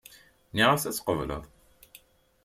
[0.51, 1.43] Nniɣ-as ad tqebleḍ.